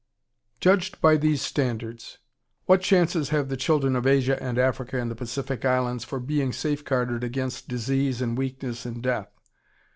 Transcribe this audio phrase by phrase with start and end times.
[0.59, 2.17] ]Judged by these standards,
[2.65, 6.51] what chances have the children of Asia and Africa and the Pacific Islands for being
[6.51, 9.29] safeguarded against disease and weakness and death?